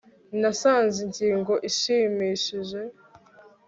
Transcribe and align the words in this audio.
nasanze 0.41 0.97
ingingo 1.05 1.53
ishimishije 1.69 2.79